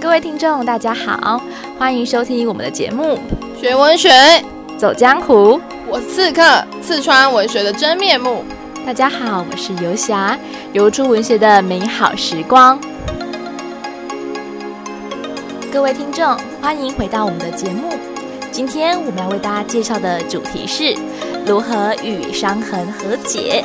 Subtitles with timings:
[0.00, 1.40] 各位听众，大家好，
[1.78, 3.18] 欢迎收听我们的节目
[3.60, 4.10] 《学文学
[4.78, 5.58] 走江湖》。
[5.88, 8.44] 我是刺客，刺穿文学的真面目。
[8.86, 10.38] 大家好，我是游侠，
[10.72, 12.78] 游出文学的美好时光。
[15.72, 17.90] 各位听众，欢迎回到我们的节目。
[18.52, 20.96] 今天我们要为大家介绍的主题是
[21.44, 23.64] 如何与伤痕和解，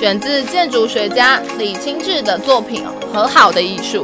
[0.00, 2.84] 选自建筑学家李清志的作品
[3.14, 4.02] 《和好的艺术》。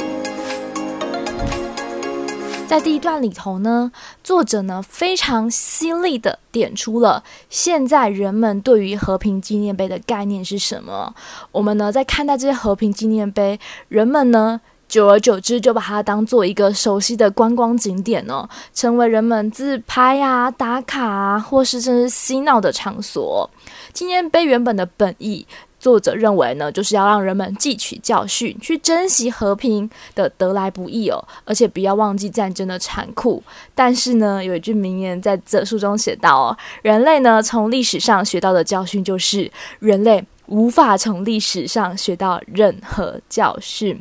[2.72, 3.92] 在第一段里头呢，
[4.24, 11.14] 作者呢非常犀利地点出了现在人们对于和平纪念碑的概念是什么。
[11.50, 14.58] 我们呢在看待这些和平纪念碑，人们呢
[14.88, 23.50] 久而久之就把它当做一个熟悉的观光景点哦，成为人们自拍啊、打卡啊，或是甚至嬉闹的场所。
[23.92, 25.46] 纪念碑原本的本意。
[25.82, 33.42] 作者认为呢，就是要让人们汲取教训，去珍惜和平的得来不易哦，而且不要忘记战争的残酷。
[33.74, 44.00] 但是呢，有一句名言在这书中写道哦，人类呢从历史上学到的教训就是，人类无法从历史上学到任何教训。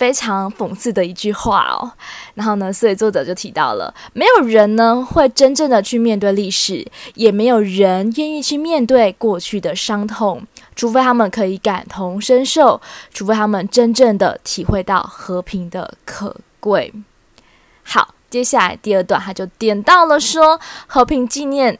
[0.00, 1.92] 非常讽刺的一句话哦，
[2.32, 10.42] 然后呢，所以作者就提到了，没有人呢会真正的去面对历史，也没有人愿意去面对过去的伤痛，
[10.74, 12.80] 除非他们可以感同身受，
[13.12, 16.90] 除非他们真正的体会到和平的可贵。
[17.82, 21.78] 好，接下来第二段他就点到了说，和平纪念。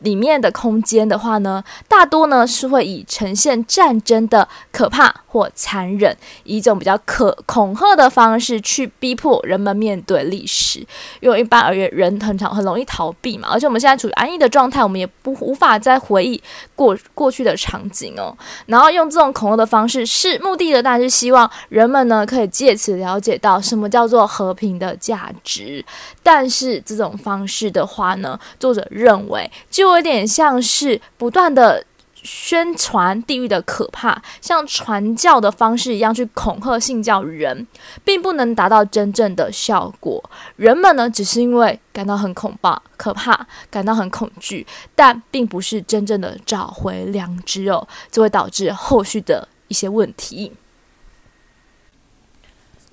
[0.00, 10.86] 里面的空间的话呢，大多呢是会以呈现战争的可怕或残忍，以一种比较可恐吓的方式去逼迫人们面对历史。
[11.20, 16.40] 因为一般而言，人很常很容易逃避嘛，而且我们现在处于安逸的状态，我们也不无法再回忆
[16.74, 18.36] 过过去的场景哦。
[18.66, 25.82] 然后用这种恐吓的方式，是目的的，但是希望人们呢可以借此了解到什么叫做和平的价值。
[26.22, 29.95] 但是这种方式的话呢，作者认为就。
[29.96, 31.84] 有点像是不断的
[32.22, 37.66] 宣传地狱的可怕，像传教的方式一样去恐吓信教人，
[38.04, 40.22] 并不能达到真正的效果。
[40.56, 50.52] 人们呢，只是因为感到很恐怖、可怕，感到很恐惧，但并不是真正的找回良知哦，就会导致后续的一些问题。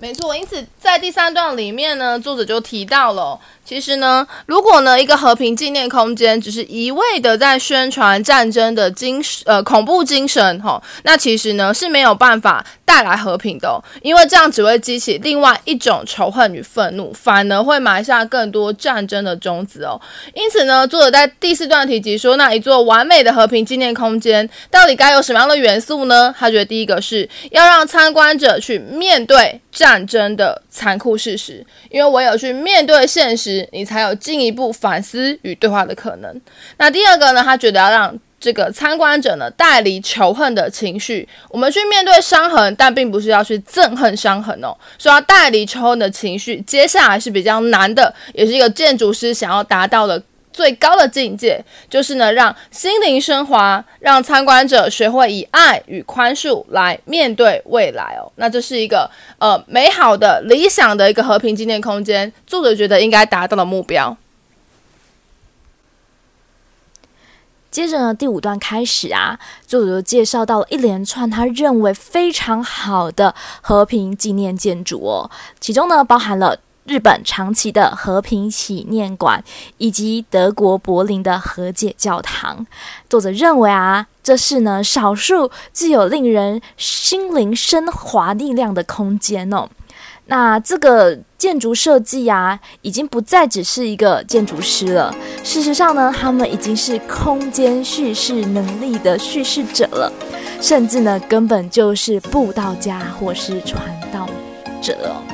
[0.00, 3.40] 没错，因此在第三段里面呢，作者就提到了。
[3.64, 20.00] 其实呢，如果呢一个和平纪念空间只是一味的在宣传战争的精神，呃恐怖精神，吼，那其实呢是没有办法带来和平的哦，因为这样只会激起另外一种仇恨与愤怒，反而会埋下更多战争的种子哦。
[20.34, 26.34] 因此呢，作者在第四段提及说，那一座完美的和平纪念空间到底该有什么样的元素呢？
[26.38, 33.66] 他觉得第一个是要让参观者去面对战争的残酷事实，因为唯有去面对现实。
[33.70, 36.40] 你才有进一步反思与对话的可能。
[36.78, 37.42] 那第二个呢？
[37.44, 41.28] 他觉得要让这个参观者呢带离仇恨的情绪。
[41.48, 44.76] 我们去面对伤痕，但并不是要去憎恨伤痕哦。
[44.98, 50.20] 说要带离仇恨的情绪，接下来是比较难的，也是一个建筑师想要达到的。
[50.54, 58.30] 最高的境界就是呢，让心灵升华，让参观者学会以爱与宽恕来面对未来哦。
[58.36, 64.16] 那这是一个呃美好的、理想的一个和平纪念空间，作者觉得应该达到的目标。
[67.72, 69.36] 接着呢，第五段开始啊，
[69.66, 75.28] 作者就介绍到了一连串他认为非常好的和平纪念建筑哦，
[75.58, 76.60] 其中呢包含了。
[76.84, 79.42] 日本长崎的和平纪念馆，
[79.78, 82.66] 以及德国柏林的和解教堂，
[83.08, 89.68] 作者认为啊，这是呢少数具有令人心灵升华力量的空间哦。
[90.26, 95.14] 那这个建筑设计啊，已经不再只是一个建筑师了。
[95.42, 100.12] 事实上呢，他们已经是空间叙事能力的叙事者了，
[100.60, 104.28] 甚至呢，根本就是布道家或是传道
[104.82, 105.33] 者哦。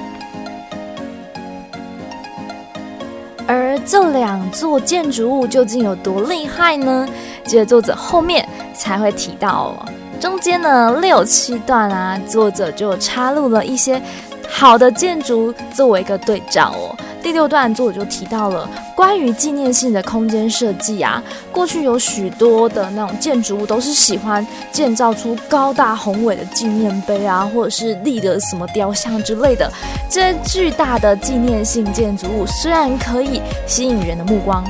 [3.51, 7.05] 而这两座建筑物究竟有多厉害呢？
[7.45, 9.87] 接着作者后面才会提到哦。
[10.21, 14.01] 中间呢六七段啊，作者就插入了一些
[14.51, 16.97] 好的建筑作为一个对照哦。
[17.23, 29.71] 第六段作者就提到了关于纪念性的空间设计啊，过去有许多的那种建筑物都是喜欢建造出高大宏伟的纪念碑啊，或者是立的什么雕像之类的。
[30.09, 34.65] 这些巨大的纪念性建筑物虽然可以吸引人的目光，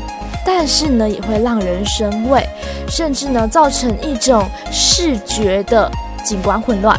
[0.45, 2.45] 但是呢也会让人生畏，
[2.89, 5.89] 甚至呢造成一种视觉的
[6.25, 6.99] 景观混乱。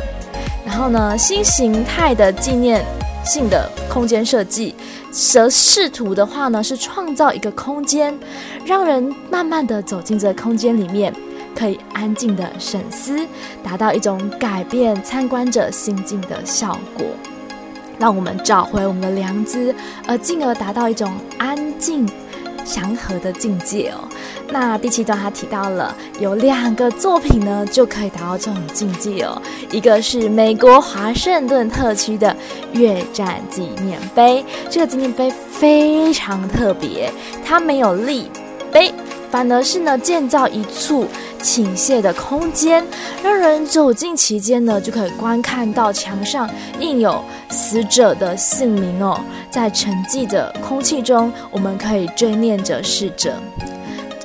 [0.71, 2.81] 然后呢，新形态的纪念
[3.25, 4.73] 性的空间设计，
[5.11, 8.17] 则试图的话呢，是创造一个空间，
[8.65, 11.13] 让人慢慢的走进这空间里面，
[11.53, 13.27] 可以安静的审思，
[13.61, 17.05] 达到一种改变参观者心境的效果，
[17.99, 19.75] 让我们找回我们的良知，
[20.07, 22.09] 而进而达到一种安静。
[22.65, 24.07] 祥和的境界哦。
[24.49, 29.41] 那第七段他提到了有两个作品呢，就可以达到这种境界哦。
[29.71, 32.35] 一个是美国华盛顿特区的
[32.73, 37.11] 越战纪念碑，这个纪念碑非常特别，
[37.45, 38.29] 它没有立
[38.71, 38.93] 碑，
[39.31, 41.07] 反而是呢建造一处
[41.41, 42.85] 倾斜的空间，
[43.23, 46.47] 让人走进其间呢，就可以观看到墙上
[46.79, 49.19] 印有死者的姓名哦。
[49.49, 53.33] 在沉寂的空气中，我们可以追念着逝者。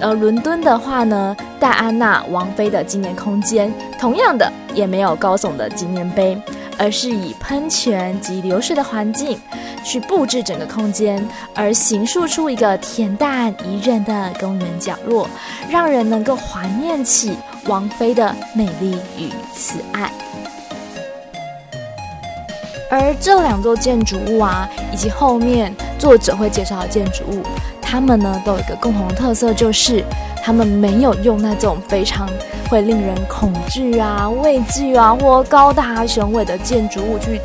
[0.01, 6.37] 而伦敦的话呢，戴安娜王妃的纪念空间，同样的也没有高耸的纪念碑，
[6.79, 9.41] 而是以喷泉及流水的环境
[9.85, 15.29] 去布置整个空间，而形塑出一个恬淡宜人的公园角落，
[15.71, 17.37] 让人能够怀念起
[17.67, 20.11] 王菲的美丽与慈爱。
[22.89, 27.43] 而这两座建筑物啊，以及后面作者会介绍的建筑物，
[27.83, 30.05] 它们呢都有一个共同特色，就是
[30.43, 32.29] 他们没有用那种非常
[32.69, 37.41] 会令人恐惧啊、畏惧啊或高大雄伟的建筑物去，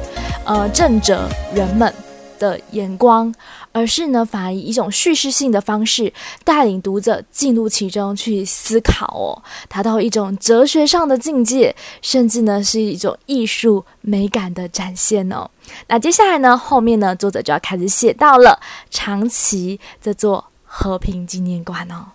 [0.45, 1.93] 呃，震着人们
[2.39, 3.33] 的眼光，
[3.71, 6.11] 而是呢，反而以一种叙事性的方式
[6.43, 15.47] 带领读者进入其中去思考哦，达到一种哲学上的境界，甚至呢是一种艺术美感的展现哦。
[15.87, 18.59] 那接下来呢，后面呢，作者就要开始写到了
[18.89, 22.07] 长崎这座和平纪念馆哦。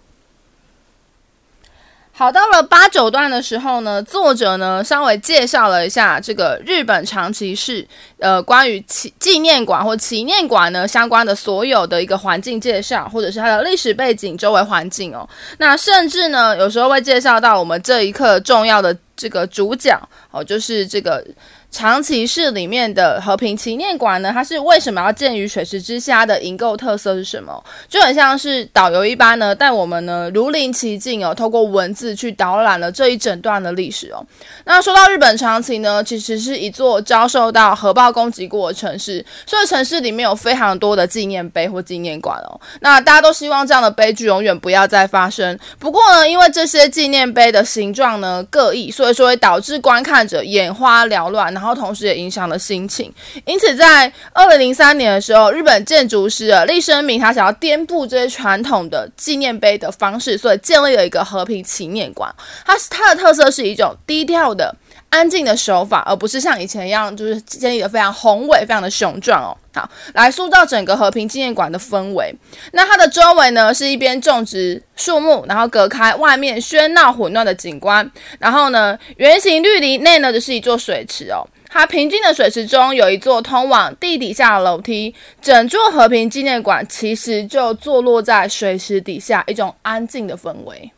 [2.19, 7.87] 好，到了八九段的时候呢，作者呢稍微介绍了一下这个日本长崎市，
[8.19, 15.29] 呃，关于纪纪念馆或纪念馆呢相关的所有的一个环境介绍，或者是它的历史背景、周围环境哦。
[15.59, 19.95] 那甚至呢，有时候会介绍到我们这一刻重要的这个主角
[20.31, 21.23] 哦，就是这个。
[21.71, 27.63] 长崎市里面的和平纪念馆呢，它是为什么要建于水池之下的营构特色是什么？
[27.87, 34.25] 就很像是导游一般呢，带我们呢如临其境哦，透过文字去导览了这一整段的历史哦。
[34.65, 42.59] 那说到日本长崎呢，其实是一座遭受到核爆攻击过的城市，所以城市里面有非常多的纪念碑或纪念馆哦。
[42.81, 45.59] 那大家都希望这样的悲剧永远不要再发生。
[45.79, 51.77] 不过呢，因为这些纪念碑的形状呢各异，所以说会导致观看者眼花缭乱，然后。
[51.77, 53.13] 同时也影响了心情，
[53.45, 62.35] 因此在二零零三年的时候，日本建筑师啊立生明他想要颠覆这些传统的纪念碑的方式，所以建立了一个和平纪念馆。
[62.65, 64.75] 它是它的特色是一种低调的、
[65.11, 69.53] 安静的手法，而不是像以前一样就是建立的非常宏伟、非常的雄壮哦。
[69.77, 72.35] 好，来塑造整个和平纪念馆的氛围。
[72.73, 78.11] 那它的周围呢，是一边种植树木，然后隔开外面喧闹混乱的景观。
[78.39, 81.47] 然后呢，圆形绿篱内呢，就是一座水池哦。
[81.69, 90.91] 它平静的水池中有一座通往地底下的楼梯，整座和平纪念馆其实就坐落在水池底下，一种安静的氛围。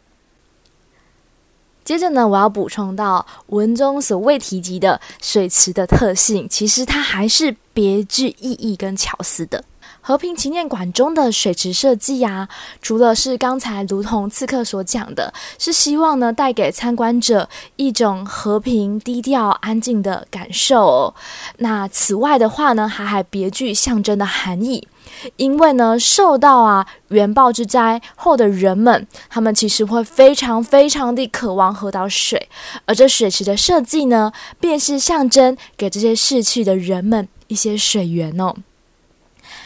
[1.88, 9.64] 接着呢，我要补充到文中所未提及的水池的特性，其实它还是别具意义跟巧思的。
[10.02, 12.46] 和平纪念馆中的水池设计啊，
[12.82, 21.14] 除了是刚才如同刺客所讲的，是希望呢带给参观者一种和平、低调、安静的感受哦。
[21.56, 24.86] 那此外的话呢，还还别具象征的含义，
[25.36, 32.48] 因为呢受到啊原爆之灾后的人们，他们其实会非常非常的渴望喝到水，
[32.84, 38.54] 而这水池的设计呢，便是象征给这些逝去的人们一些水源哦。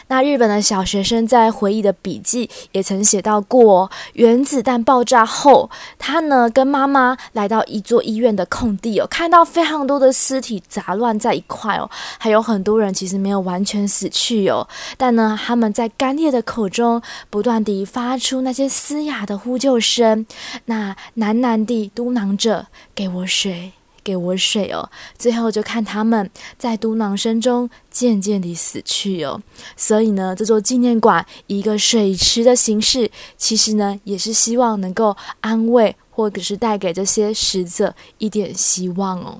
[0.07, 14.67] 那日本的小学生在回忆的笔记也曾写到过，原子弹爆炸后，他呢跟妈妈来到一座医院的空地哦，看到非常多的尸体杂乱在一块哦，还有很多人其实没有完全死去哦，
[14.97, 20.25] 但呢他们在干裂的口中不断地发出那些嘶哑的呼救声，
[20.65, 29.41] 那喃喃地嘟囔着：“给我水。”给我水哦，最后就看他们在嘟囔声中渐渐地死去哦。
[29.77, 39.39] 所以呢，这座纪念馆以一个水池的形式，其实呢也是希望能够安慰，或者是带给这些死者一点希望哦。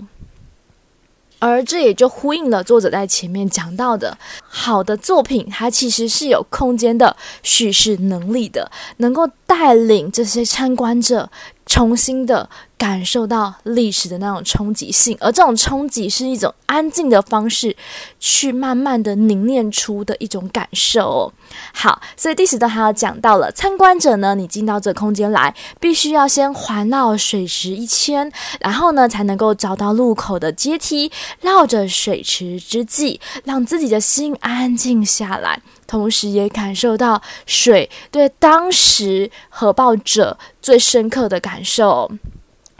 [1.40, 4.18] 而这也就呼应了作者在前面讲到的，
[4.48, 11.30] 好的作品它其实是有空间的叙事能力的，能够带领这些参观者
[11.66, 12.50] 重新的。
[12.76, 17.78] 感受到历史的那种冲击性，而这种冲击是一种安静的方式，
[18.20, 21.32] 去慢慢的凝练出的一种感受。
[21.74, 42.12] 好，所以第十段还要讲到了，参观者呢，你进到这空间来，必须要先环绕水池一圈，然后呢，才能够找到入口的阶梯，绕着水池之际，让自己的心安静下来，同时也感受到水对当时核爆者最深刻的感受。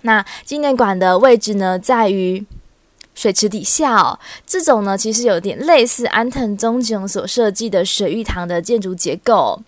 [0.02, 2.46] 那纪念馆的位置呢，在于
[3.14, 4.18] 水池底下哦。
[4.46, 9.62] 这种呢，其实有点类似安藤忠雄所设计的水浴堂的建筑结构，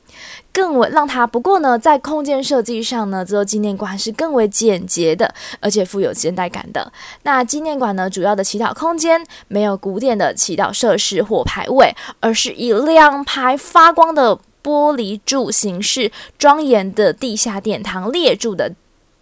[0.54, 1.26] 更为让它。
[1.28, 6.92] 不过呢，在空间设计上呢，这座纪念馆是更为简洁的，而且富有现代感的。
[7.24, 18.74] 那纪念馆呢，主要的祈祷空间没有古典的祈祷设施或牌位，而是以两排发光的玻璃柱形式庄严的地下殿堂列柱的。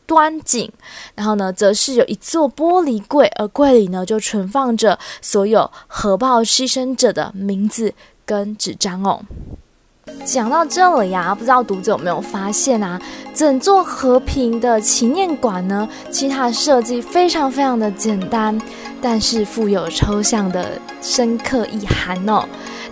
[0.06, 0.72] 端景，
[1.16, 7.94] 然后呢，则是有一座玻璃柜，而柜里呢，就存放着所有核爆牺牲者的名字
[8.26, 9.22] 跟纸张哦。
[10.26, 13.02] 讲到这里呀、啊，不知道读者有没有发现啊？
[13.34, 18.60] 整座和平的纪念馆呢，其他设计非常非常的简单，
[19.02, 22.46] 但是富有抽象的深刻意涵哦。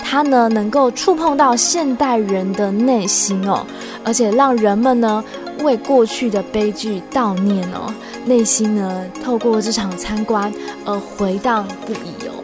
[0.03, 3.65] 它呢，能够触碰到现代人的内心哦，
[4.05, 5.23] 而且让人们呢。
[5.63, 7.93] 为过去的悲剧悼念哦，
[8.25, 10.51] 内心呢，透过这场参观
[10.85, 12.43] 而回荡不已哦。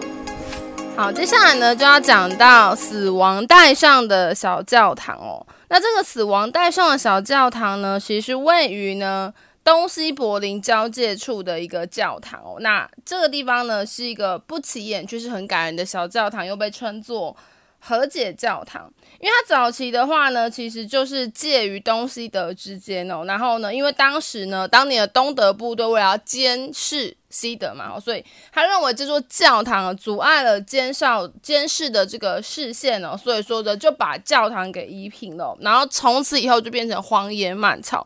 [0.96, 5.46] 好，接下来呢就要讲到死亡带上的小教堂哦。
[5.70, 9.34] 那这个死亡带上的小教堂呢，其实是位于呢
[9.64, 12.58] 东西柏林交界处的一个教堂哦。
[12.62, 17.36] 那这个地方呢是一个不起眼却是很感人的小教堂，又被称作
[17.80, 18.92] 和解教堂。
[19.20, 23.24] 因为它早期的话呢，其实就是介于东西德之间哦。
[23.26, 35.58] 然后呢，因为当时呢，当年的东德部队为了要监视西德嘛，所以他认为这座教堂阻碍了监哨监视的这个视线哦，所以说的就把教堂给夷平了。
[35.62, 38.06] 然后从此以后就变成荒野满草。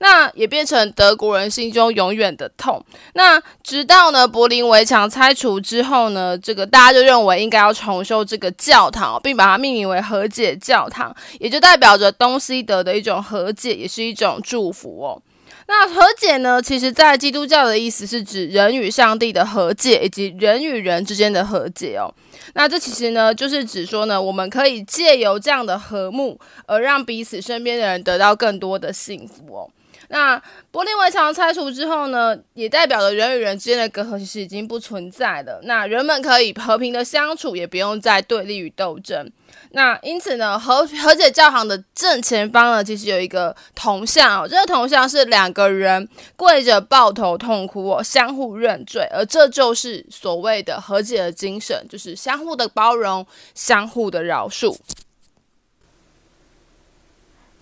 [0.00, 2.84] 那也变成德国人心中永远的痛。
[3.14, 15.22] 那直到呢柏林围墙拆除之后呢，这个大家就认为应该要重修这个教堂，并把它命名为和解教堂，也就代表着东西德的一种和解，也是一种祝福哦。
[15.68, 22.12] 那和解呢，其实在基督教的意思是指人与上帝的和解，以及人与人之间的和解哦。
[22.54, 29.68] 那这其实呢，就是指说呢，我们可以借由这样的和睦，而让彼此身边的人得到更多的幸福哦。
[30.08, 35.60] 那柏林围墙拆除之后呢，也代表着人与人之间的隔阂其实已经不存在了。
[35.64, 39.30] 那人们可以和平的相处，也不用再对立与斗争。
[39.70, 54.76] 那因此呢，和和解教堂的正前方呢，其实有一个铜像哦，这个铜像是两个人跪着抱头痛哭，相互认罪，而这就是所谓的和解的精神，就是相互的包容，相互的饶恕。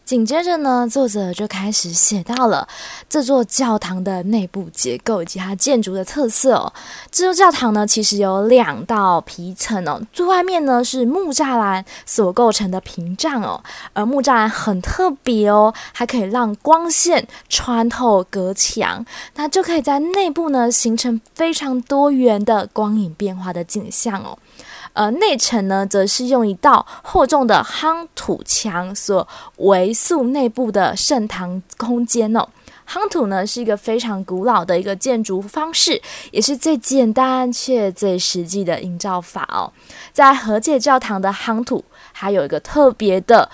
[0.05, 2.69] 紧接着呢，作者就开始写到了
[3.09, 6.71] 这座教堂的内部结构以及它建筑的特色哦。
[7.11, 13.63] 这座教堂呢，其实有两道皮层哦，最外面呢是木栅栏所构成的屏障哦，
[13.95, 19.05] 而木栅栏很特别哦，还可以让光线穿透隔墙，
[19.37, 24.39] 那就可以在内部呢形成非常多元的光影变化的景象哦。
[24.95, 32.49] 而内层呢，则是用一道厚重的夯土墙所围塑内部的圣堂空间哦。
[32.89, 39.73] 夯土呢，是一个非常古老的一个建筑方式，也是最简单却最实际的营造法哦。
[40.13, 43.51] 在和解教堂的夯土，还有一个特别的。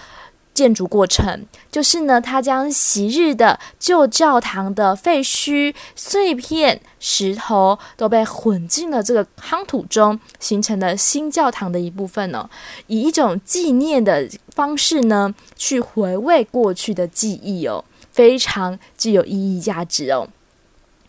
[0.52, 12.50] 建筑过程就是呢，他将昔日的旧教堂的废墟、碎片、石头都被混进了这个夯土中，形成了新教堂的一部分哦。
[12.88, 20.28] 以一种纪念的方式呢，去回味过去的记忆哦，非常具有意义价值哦。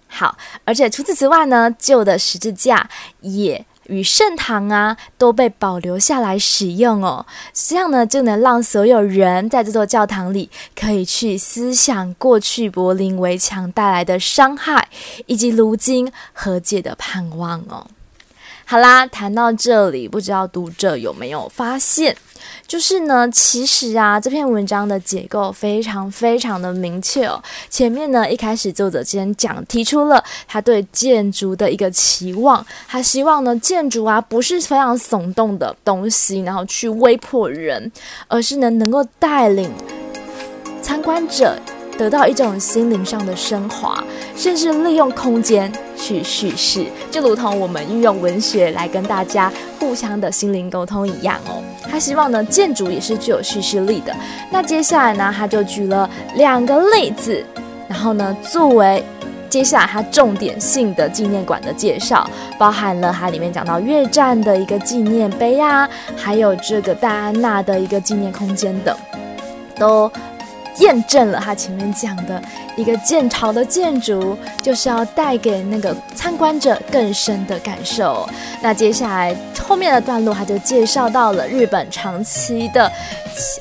[0.08, 2.90] 好，而且除此之外呢，旧的十字架
[3.22, 3.66] 也。
[3.88, 14.88] 与圣堂啊都被保留下来使用哦，这样呢就能让所有人在这座教堂里可以去思想过去柏林围墙带来的伤害，
[15.26, 17.86] 以及如今和解的盼望哦。
[18.64, 22.16] 好啦，谈到这里，不知道读者有没有发现？
[22.72, 27.38] 就是呢，其实啊，这篇文章的结构非常非常的明确哦。
[27.70, 37.92] 前面呢，一开始作者先讲提出了他对建筑的一个期望，他希望呢，建筑啊不是非常耸动的东西，然后去威迫人，
[38.30, 39.70] 而是呢能够带领
[40.82, 41.60] 参观者
[41.98, 44.04] 得到一种心灵上的升华，
[44.36, 51.62] 甚至利用空间去叙事，就如同我们运用文学来跟大家互相的心灵沟通一样哦。
[51.90, 54.16] 他希望呢，建筑也是具有叙事力的。
[54.50, 57.46] 那接下来呢，他就举了两个例子，
[57.88, 59.04] 然后呢，作为
[59.50, 68.96] 接下来他重点性的纪念馆的介绍，包含了它里面讲到越战的一个纪念碑啊，还有这个戴安娜的一个纪念空间等，
[69.78, 70.12] 都。
[70.80, 72.42] 验证了他前面讲的
[72.78, 78.28] 一个建朝的建筑，就是要带给那个参观者更深的感受。
[78.62, 82.92] 那接下来后面的段落，他就介绍到了日本长崎的，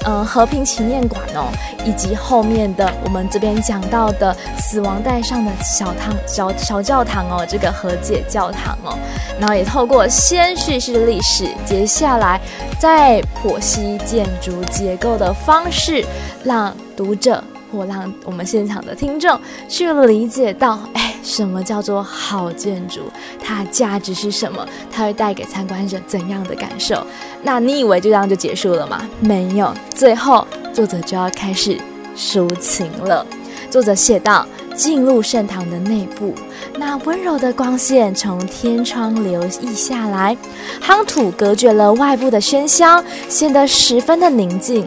[0.06, 1.48] 嗯，和平纪念馆哦，
[1.84, 8.96] 以及后面的我们这边讲到的死亡带上的小堂、小小教堂哦，这个和解教堂哦，
[9.38, 12.40] 然后也透过先叙事历史，接下来
[12.78, 16.04] 再剖析建筑结构的方式，
[16.44, 16.74] 让。
[16.96, 23.00] 读者或让我们现场的听众去理解到，哎，什么叫做好建筑？
[23.42, 24.66] 它价值是什么？
[24.90, 27.06] 它会带给参观者怎样的感受？
[27.42, 29.08] 那你以为就这样就结束了吗？
[29.20, 31.78] 没有，最后作者就要开始
[32.16, 33.26] 抒情了。
[33.70, 36.34] 作者写道：进入圣堂的内部，
[36.76, 40.36] 那温柔的光线从天窗流溢下来，
[40.82, 44.84] 夯土隔绝了外部的喧嚣，显得十分的宁静。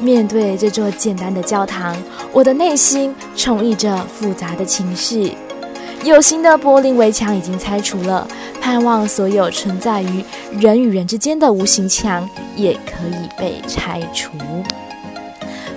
[0.00, 1.96] 面对这座简单的教堂，
[2.34, 5.36] 我的内心充溢着复杂的情绪。
[6.02, 8.26] 有形的柏林围墙已经拆除了，
[8.60, 10.24] 盼望所有存在于
[10.58, 14.32] 人与人之间的无形墙也可以被拆除。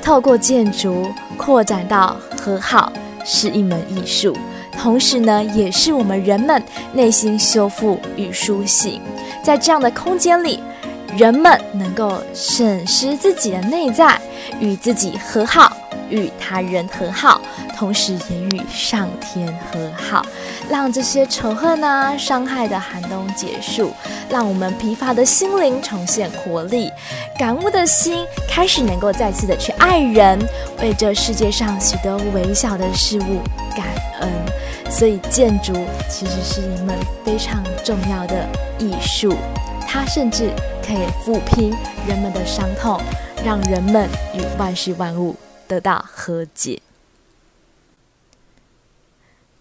[0.01, 1.05] 透过建筑
[1.37, 2.91] 扩展到和好，
[3.23, 4.35] 是一门艺术，
[4.71, 6.61] 同时呢，也是我们人们
[6.91, 8.99] 内心修复与苏醒。
[9.43, 10.59] 在这样的空间里。
[11.17, 14.19] 人们能够审视自己的内在，
[14.59, 15.75] 与自己和好，
[16.09, 17.41] 与他人和好，
[17.77, 20.25] 同时也与上天和好，
[20.69, 23.91] 让这些仇恨啊、伤害的寒冬结束，
[24.29, 26.91] 让我们疲乏的心灵重现活力，
[27.37, 30.39] 感悟的心开始能够再次的去爱人，
[30.81, 33.41] 为这世界上许多微小的事物
[33.75, 33.85] 感
[34.21, 34.29] 恩。
[34.89, 35.73] 所以，建筑
[36.09, 38.47] 其实是一门非常重要的
[38.79, 39.35] 艺术。
[39.85, 40.49] 它甚至
[40.85, 41.75] 可以抚平
[42.07, 42.99] 人们的伤痛，
[43.43, 45.35] 让人们与万事万物
[45.67, 46.81] 得到和解。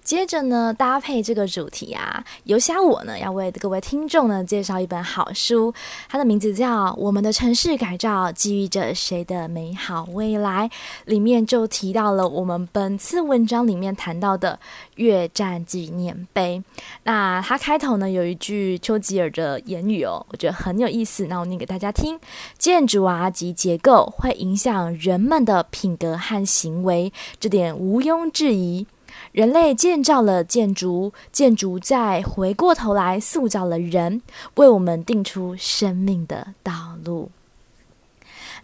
[0.07, 5.75] 接着呢，搭配这个主题啊，游侠我呢要为各位听众呢介绍一本好书，
[6.09, 10.69] 它的名字叫《我们的城市改造寄予着谁的美好未来》，
[11.07, 14.57] 里面就提到了我们本次文章里面谈到的
[14.95, 16.62] 越战纪念碑。
[17.03, 22.16] 那它开头呢有一句丘吉尔的言语哦，我觉得很有意思，那我念给大家听：
[22.57, 28.87] 建筑啊及结构会影响人们的品格和行为，这点毋庸置疑。
[29.33, 34.22] 人类建造了建筑，建筑再回过头来塑造了人，
[34.55, 37.31] 为我们定出生命的道路。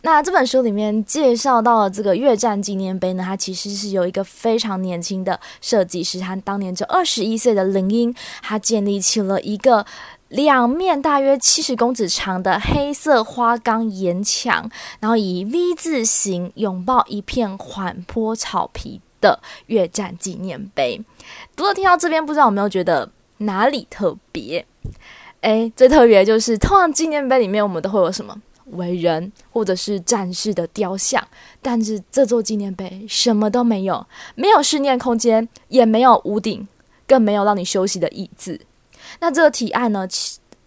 [0.05, 9.87] 那这本书里面介绍到了这个越战纪念碑呢，它其实是有一个非常年轻的设计师，他当年只二十一岁的林英，他建立起了一个
[10.29, 19.01] 两面大约七十公尺长的黑色花岗岩墙，然后以 V 字形拥抱一片缓坡草皮。
[19.23, 21.01] 的越战纪念碑，
[21.57, 24.67] 读者听到这边，不知道有没有觉得哪里特别？
[25.41, 28.37] 诶，最特别就是，通常纪念碑里面我们都会有什么
[28.73, 31.27] 伟人或者是战士的雕像，
[31.63, 36.69] 但是这座纪念碑什么都没有，没有纪念空间，也没有屋顶，
[37.07, 38.61] 更没有让你休息的椅子。
[39.21, 40.07] 那这个提案呢？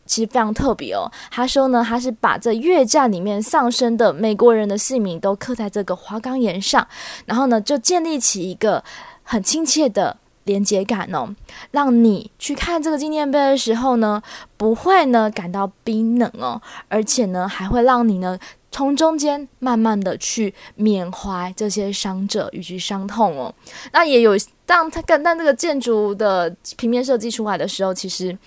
[0.05, 1.11] 其实非常特别哦。
[1.31, 6.87] 他说呢，他是把这越战里面丧生的美国人的姓名都刻在这个花岗岩上，
[7.25, 8.83] 然后呢，就建立起一个
[9.23, 11.35] 很亲切的连接感哦，
[11.71, 14.21] 让你去看这个纪念碑的时候呢，
[14.57, 18.37] 不会呢感到冰冷哦，而且呢，还会让你呢
[18.71, 23.53] 从中间慢慢的去缅怀这些伤者以及伤痛哦。
[23.91, 24.33] 那也有
[24.65, 28.37] 当他干但这个建筑的平面设计出来的时候，其实。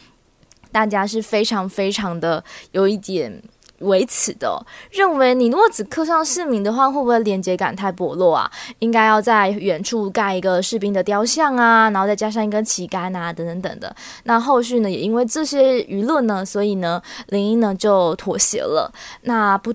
[0.70, 3.42] 大家是非常非常的有一点
[3.80, 8.50] 微词的，认为你如果只刻上市民的话，会不会连接感太薄弱啊？
[8.80, 13.94] 应该要在远处盖一个士兵的雕像啊，然后再加上一根旗杆啊，等等等的。
[14.24, 18.92] 那后续呢，也因为这些舆论呢，所以呢，林一呢就妥协了。
[19.22, 19.72] 那不。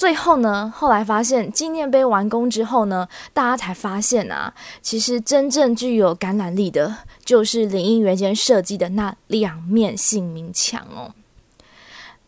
[0.00, 11.12] 最后呢，后来发现纪念碑完工之后呢，大家才发现啊，其实真正具有感染力的，就是林英原先设计的那两面姓名墙哦。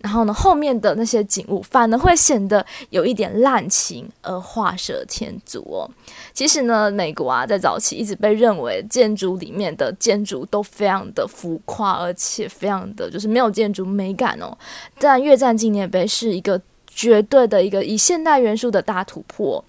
[0.01, 5.89] 然后呢，后面的那些景物反而会显得有一点滥情而画蛇添足哦。
[6.35, 14.55] 其实呢，美国啊，在早期一直被认为建筑里面的建筑都非常的浮夸，而且非常的就是没有建筑美感哦。
[14.99, 16.61] 但越战纪念碑是一个
[16.95, 19.65] 绝对的一个以现代元素的大突破。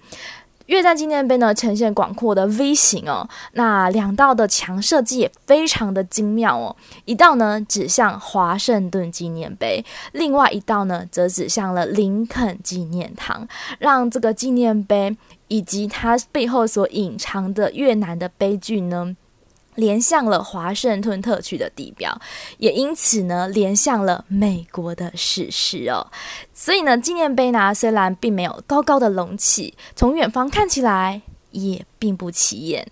[0.66, 13.46] 越战纪念碑呢，呈现广阔的 V 型哦，那两道的墙设计也非常的精妙哦，一道呢指向华盛顿纪念碑，另外一道呢则指向了林肯纪念堂，
[13.78, 15.14] 让这个纪念碑
[15.48, 19.14] 以及它背后所隐藏的越南的悲剧呢，
[19.74, 22.20] 连向了华盛顿特区的地标，
[22.58, 26.06] 也因此呢，连向了美国的史实哦。
[26.52, 32.86] 所以呢，纪念碑呢，虽然并没有高高的隆起，从远方看起来也并不起眼，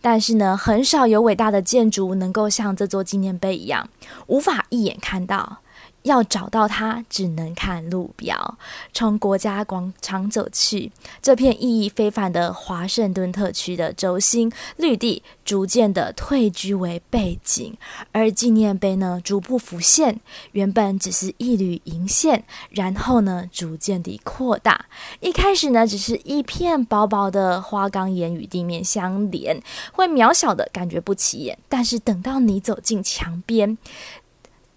[0.00, 3.88] 但是呢，很少有伟大的建筑能够像这座纪念碑一样，
[4.26, 5.58] 无法一眼看到。
[6.08, 8.58] 要找到它，只能看路标。
[8.92, 10.90] 从国家广场走去，
[11.22, 17.76] 这片意义非凡的华盛顿特区的轴心绿地逐渐的退居为背景，
[18.12, 20.18] 而纪念碑呢，逐步浮现。
[20.52, 24.86] 原本只是一缕银线，然后呢，逐渐地扩大。
[25.20, 31.58] 一开始呢，只是一片薄薄的花岗岩与地面相连，会渺小的感觉不起眼。
[31.68, 33.76] 但是等到你走进墙边，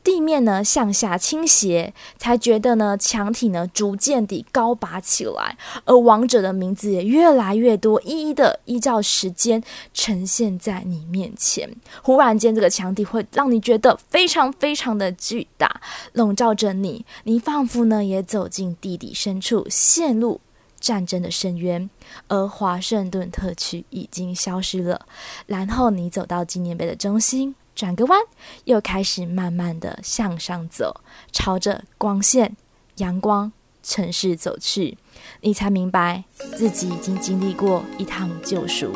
[0.04, 9.62] 地面呢向下倾斜，才觉得呢墙体呢逐渐地高拔起来，而亡者的名字也越来越多，一一的依照时间
[9.94, 11.70] 呈现在你面前。
[12.02, 15.82] 忽然间，这个墙体会让你觉得非常非常的巨大，
[16.14, 20.42] 笼罩着你，你仿佛呢也走进地底深处，陷入
[20.80, 21.90] 战争的深渊。
[22.28, 25.06] 而华盛顿特区已经消失了，
[25.46, 27.56] 然后你走到纪念碑的中心。
[27.76, 28.20] 转个弯，
[28.66, 32.56] 又开始慢慢的向上走，朝着光线、
[32.98, 34.98] 阳光、城市走去。
[35.42, 36.24] 你才明白
[36.56, 38.92] 自己已经经历过一趟救赎，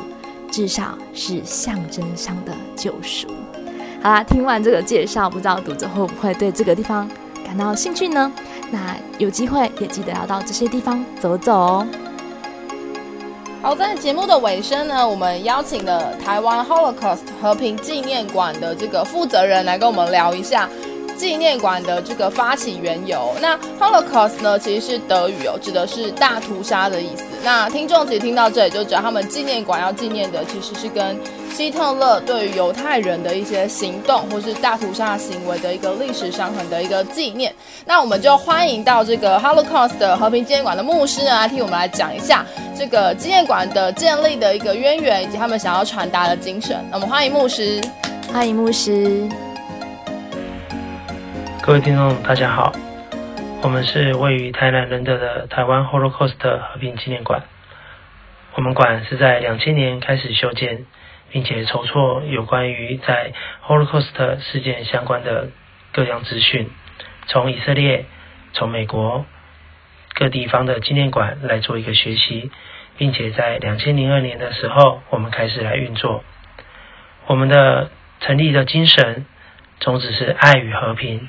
[0.51, 3.27] 至少是象征上的救赎。
[4.01, 7.09] 好啦，听完这个介绍，不知道读者会不会对这个地方
[7.43, 8.31] 感到兴趣呢？
[8.71, 11.87] 那有机会也记得要到这些地方走走哦。
[13.65, 20.69] 好，在节目的尾声呢，我们邀请了台湾 Holocaust 和平纪念馆的这个负责人来跟我们聊一下
[21.17, 23.33] 纪念馆的这个发起缘由。
[23.41, 27.23] 那 Holocaust 呢，其实是德语哦，指的是大屠杀的意思。
[27.43, 31.17] 那听众其实听到这里就知道，他们纪念馆要纪念的其实是跟
[31.53, 37.53] 希特勒对于犹太人的一些行动，或是大屠杀行为的一个历史伤痕的一个纪念。
[37.85, 42.45] 那我们就欢迎到这个 Holocaust 的和平纪念馆的牧师呢，来替我们来讲一下
[42.77, 46.83] 这个纪念馆的建立的一个渊源，以及他们想要传达的精神。
[46.89, 47.79] 那我们欢迎牧师，
[48.33, 49.29] 欢迎牧师。
[51.65, 52.71] 各位听众，大家好，
[53.63, 57.41] 我们是位于台南仁德的台湾 Holocaust 和平纪念馆。
[58.53, 60.85] 我们馆是在两千年开始修建。
[61.31, 63.33] 并且筹措有关于在
[63.65, 65.49] Holocaust 事件相关的
[65.91, 66.69] 各样资讯，
[67.25, 68.05] 从以色列、
[68.53, 69.25] 从美国
[70.13, 72.51] 各地方的纪念馆来做一个学习，
[72.97, 76.23] 并且在两千零二年的时候，我们开始来运作。
[77.25, 77.89] 我们的
[78.21, 79.25] 成立的精神
[79.79, 81.27] 宗旨是爱与和平，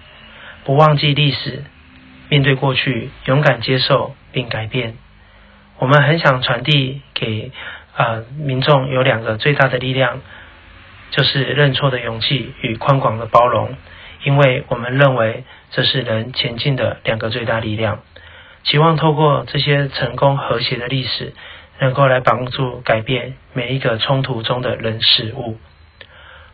[0.67, 1.65] 不忘记历史，
[2.29, 4.97] 面对过去，勇敢接受并改变。
[5.79, 7.51] 我们很想传递给。
[7.99, 10.21] 呃，民众有两个最大的力量，
[11.13, 13.75] 就是认错的勇气与宽广的包容，
[14.23, 18.03] 因为我们认为这是人前进的两个最大力量。
[18.65, 21.33] 期望透过这些成功和谐的历史，
[21.79, 25.57] 能够来帮助改变每一个冲突中的人事物。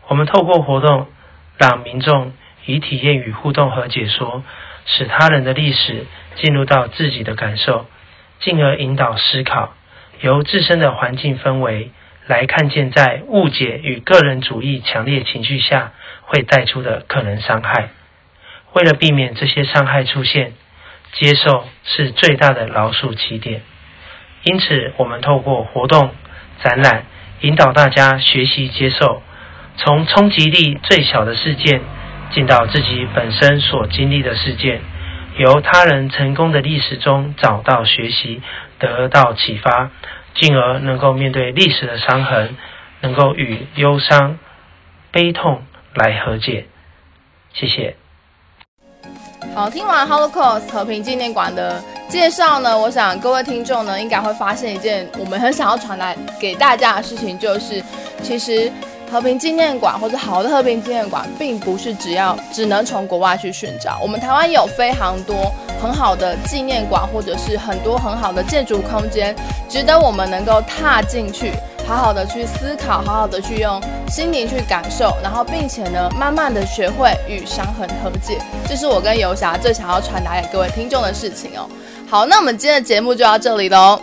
[0.07, 1.07] 我们透过活动，
[1.57, 2.31] 让民众
[2.65, 4.43] 以体验与互动和解说，
[4.85, 7.85] 使他人的历史进入到自己的感受，
[8.39, 9.73] 进而引导思考。
[10.21, 11.91] 由自身的环境氛围
[12.27, 17.89] 来看见，在误解与个人主义强烈情绪下会带出的可能伤害。
[18.73, 20.53] 为了避免这些伤害出现，
[21.13, 23.61] 接受是最大的老鼠起点。
[24.43, 26.11] 因此，我们透过活动、
[26.63, 27.05] 展览，
[27.41, 29.21] 引导大家学习接受，
[29.77, 31.81] 从冲击力最小的事件，
[32.33, 34.81] 进到自己本身所经历的事件，
[35.37, 38.41] 由他人成功的历史中找到学习。
[38.79, 39.91] 得到启发，
[40.35, 42.57] 进而能够面对历史的伤痕，
[42.99, 44.37] 能够与忧伤、
[45.09, 45.61] 悲痛
[45.93, 46.65] 来和解。
[47.53, 47.95] 谢谢。
[49.55, 57.81] 好，听完 Holocaust 和平纪念馆的介绍呢，我想各位听众呢，应该会发现一件我们很想要传达给大家的事情，就是
[58.21, 58.69] 其实。
[59.13, 63.99] 和平纪念馆或者好的和平纪念馆，并不是只要只能从国外去寻找。
[64.01, 69.35] 我们台湾有非常多很好的纪念馆，或者是很多很好的建筑空间，
[69.69, 71.51] 值得我们能够踏进去，
[71.87, 78.39] 好好的去思考，好好的去用心灵去感受，然后并且呢，慢慢的学会与伤痕和解。
[78.67, 81.69] 这是我跟游侠最想要传达给各位听众的事情哦。
[82.09, 84.01] 好，那我们今天的节目就到这里喽。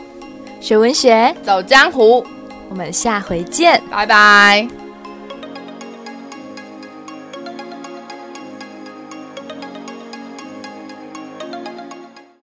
[0.60, 2.24] 学文学，走江湖，
[2.68, 4.79] 我们下回见，拜拜。